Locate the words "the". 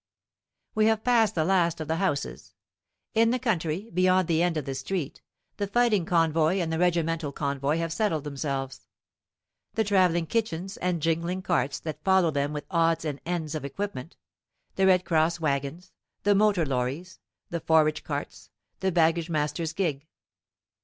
1.35-1.45, 1.87-1.97, 3.29-3.37, 4.27-4.41, 4.65-4.73, 5.57-5.67, 6.73-6.79, 9.75-9.83, 14.75-14.87, 16.23-16.33, 17.51-17.59, 18.79-18.91